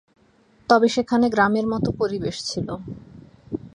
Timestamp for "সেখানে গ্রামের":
0.89-1.65